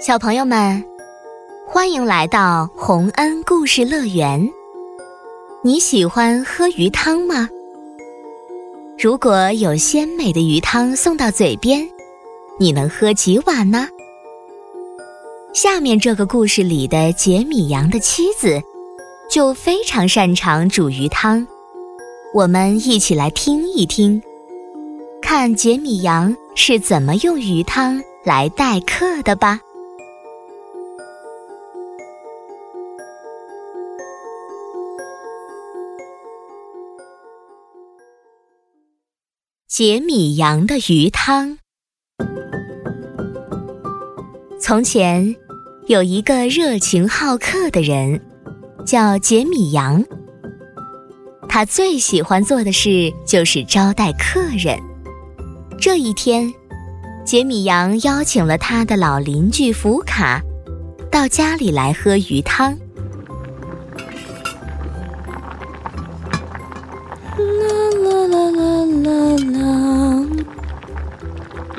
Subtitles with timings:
[0.00, 0.82] 小朋友们，
[1.66, 4.48] 欢迎来到洪恩故事乐园。
[5.62, 7.46] 你喜欢喝鱼汤吗？
[8.98, 11.86] 如果有鲜美的鱼汤送到嘴边，
[12.58, 13.86] 你能喝几碗呢？
[15.52, 18.58] 下面这个故事里的杰米羊的妻子
[19.30, 21.46] 就非常擅长煮鱼汤，
[22.32, 24.22] 我们一起来听一听，
[25.20, 29.60] 看杰米羊是怎么用鱼汤来待客的吧。
[39.80, 41.56] 杰米羊的鱼汤。
[44.60, 45.34] 从前
[45.86, 48.20] 有一个热情好客的人，
[48.84, 50.04] 叫杰米羊。
[51.48, 54.78] 他最喜欢做的事就是招待客人。
[55.78, 56.52] 这一天，
[57.24, 60.42] 杰米羊邀请了他的老邻居福卡
[61.10, 62.78] 到家里来喝鱼汤。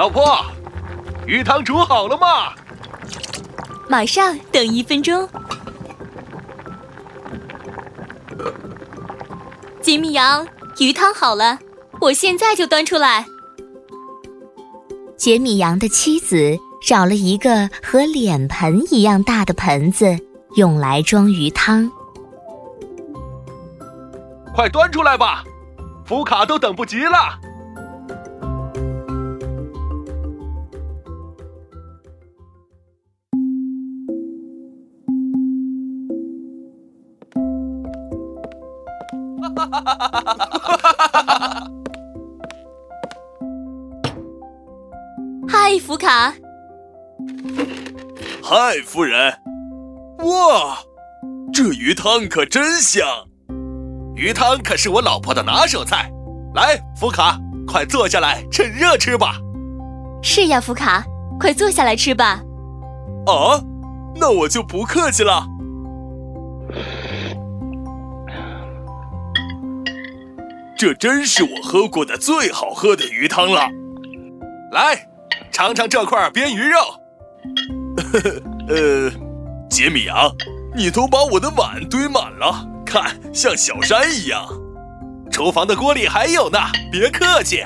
[0.00, 0.34] 老婆，
[1.26, 2.54] 鱼汤煮好了吗？
[3.86, 5.28] 马上，等一分钟。
[9.82, 11.58] 吉米羊，鱼汤好了，
[12.00, 13.26] 我现在就端出来。
[15.18, 16.56] 杰米羊的妻子
[16.86, 20.18] 找了一个和脸盆一样大的盆子，
[20.56, 21.92] 用来装鱼汤。
[24.54, 25.44] 快端出来吧，
[26.06, 27.38] 福卡都等不及了。
[45.48, 46.32] 嗨，福卡。
[48.42, 49.32] 嗨，夫人。
[50.18, 50.78] 哇，
[51.52, 53.06] 这鱼汤可真香！
[54.14, 56.10] 鱼汤可是我老婆的拿手菜。
[56.54, 59.36] 来，福卡，快坐下来，趁热吃吧。
[60.22, 61.04] 是呀，福卡，
[61.38, 62.42] 快坐下来吃吧。
[63.26, 63.62] 啊，
[64.16, 65.46] 那我就不客气了。
[70.80, 73.68] 这真是我喝过的最好喝的鱼汤了，
[74.72, 75.10] 来，
[75.52, 76.80] 尝尝这块鳊鱼肉。
[78.66, 79.12] 呃，
[79.68, 80.30] 杰米啊，
[80.74, 84.48] 你都把我的碗堆满了，看像小山一样。
[85.30, 86.58] 厨房的锅里还有呢，
[86.90, 87.62] 别客气。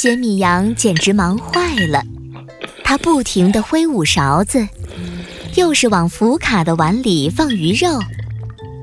[0.00, 2.02] 杰米羊简直忙坏了，
[2.82, 4.66] 他不停地挥舞勺子，
[5.56, 8.00] 又是往福卡的碗里放鱼肉，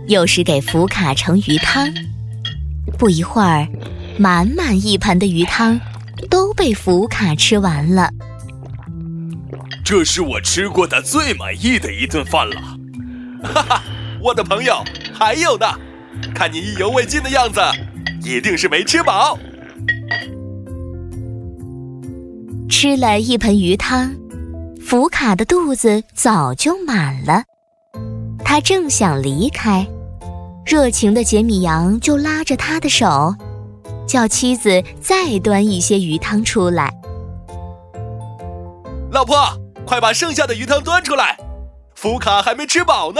[0.07, 1.91] 又是给福卡盛鱼汤。
[2.99, 3.67] 不一会儿，
[4.19, 5.81] 满满一盆的鱼汤
[6.29, 8.11] 都被福卡吃完了。
[9.83, 12.61] 这是我吃过的最满意的一顿饭了。
[13.41, 13.83] 哈哈，
[14.21, 14.83] 我的朋友，
[15.15, 15.65] 还有呢，
[16.35, 17.59] 看你意犹未尽的样子，
[18.23, 19.39] 一定是没吃饱。
[22.79, 24.15] 吃了一盆鱼汤，
[24.79, 27.41] 福卡的肚子早就满了。
[28.45, 29.83] 他正想离开，
[30.63, 33.33] 热情的杰米羊就拉着他的手，
[34.07, 36.93] 叫妻子再端一些鱼汤出来。
[39.11, 39.35] 老婆，
[39.83, 41.35] 快把剩下的鱼汤端出来，
[41.95, 43.19] 福卡还没吃饱呢。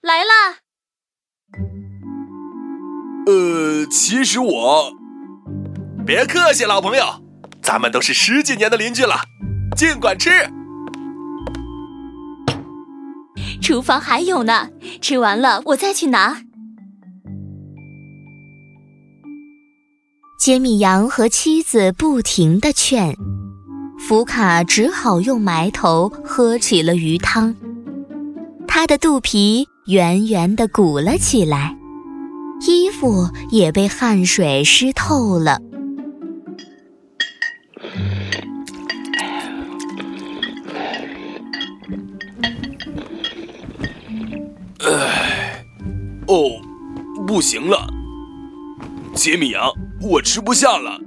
[0.00, 0.56] 来啦。
[3.26, 5.01] 呃，其实我。
[6.04, 7.04] 别客气，老朋友，
[7.62, 9.20] 咱们都是十几年的邻居了，
[9.76, 10.30] 尽管吃。
[13.60, 14.68] 厨房还有呢，
[15.00, 16.42] 吃完了我再去拿。
[20.40, 23.14] 杰米羊和妻子不停的劝，
[23.96, 27.54] 福卡只好用埋头喝起了鱼汤，
[28.66, 31.76] 他的肚皮圆圆的鼓了起来，
[32.66, 35.60] 衣服也被汗水湿透了。
[47.42, 47.88] 行了，
[49.14, 49.68] 杰米羊，
[50.00, 51.00] 我吃不下了。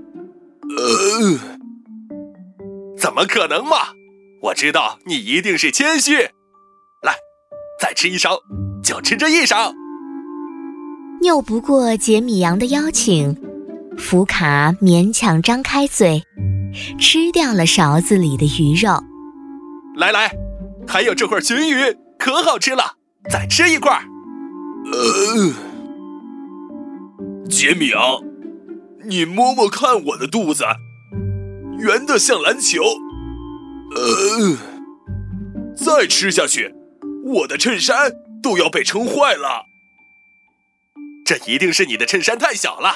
[0.77, 1.39] 呃，
[2.97, 3.77] 怎么可能嘛？
[4.41, 6.17] 我知道你一定是谦虚。
[7.01, 7.15] 来，
[7.79, 8.37] 再吃一勺，
[8.83, 9.73] 就吃这一勺。
[11.21, 13.35] 拗不过杰米羊的邀请，
[13.97, 16.21] 福卡勉强张开嘴，
[16.99, 19.01] 吃掉了勺子里的鱼肉。
[19.95, 20.35] 来来，
[20.85, 22.97] 还有这块鲟鱼，可好吃了，
[23.31, 24.03] 再吃一块。
[24.91, 25.53] 呃，
[27.49, 28.23] 杰米昂，
[29.03, 30.65] 你摸摸看我的肚子，
[31.77, 32.81] 圆的像篮球。
[33.95, 34.57] 呃，
[35.75, 36.73] 再吃下去，
[37.23, 38.11] 我的衬衫
[38.41, 39.65] 都要被撑坏了。
[41.25, 42.95] 这一定是你的衬衫太小了。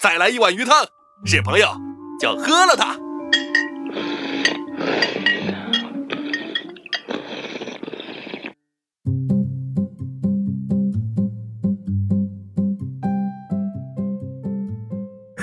[0.00, 0.86] 再来一碗鱼汤，
[1.24, 1.68] 是朋友
[2.20, 2.96] 就喝了它。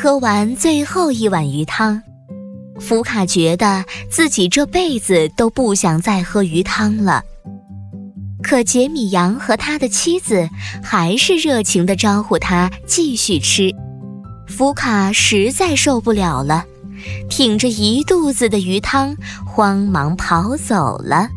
[0.06, 2.00] 喝完最后一碗鱼汤，
[2.80, 7.24] 福卡觉得自己这辈子都不想再喝鱼汤了。
[8.44, 10.48] 可杰米扬和他的妻子
[10.84, 13.72] 还是热情地招呼他继续吃。
[14.48, 16.63] 福卡实在受不了了，
[17.28, 21.28] 挺着一肚子的鱼汤，慌忙跑走了。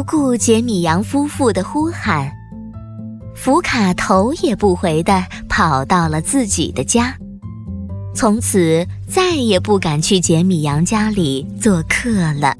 [0.00, 2.32] 不顾杰米扬夫妇的呼喊，
[3.36, 7.18] 福卡头也不回地跑到了自己的家，
[8.14, 12.10] 从此再也不敢去杰米扬家里做客
[12.40, 12.56] 了。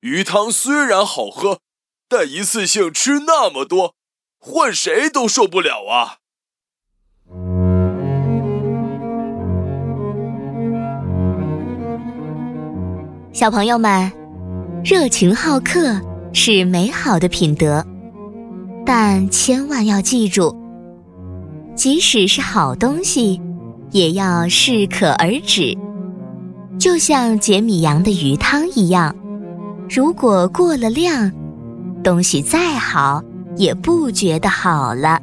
[0.00, 1.60] 鱼汤虽然好喝，
[2.08, 3.94] 但一次性吃那么多，
[4.40, 6.23] 换谁都受不了啊！
[13.44, 14.10] 小朋友们，
[14.82, 16.00] 热情好客
[16.32, 17.84] 是美好的品德，
[18.86, 20.56] 但千万要记住，
[21.74, 23.38] 即使是好东西，
[23.90, 25.76] 也要适可而止。
[26.78, 29.14] 就像杰米羊的鱼汤一样，
[29.90, 31.30] 如果过了量，
[32.02, 33.22] 东西再好
[33.58, 35.20] 也不觉得好了。